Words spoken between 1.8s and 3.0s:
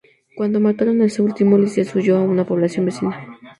huyó a una población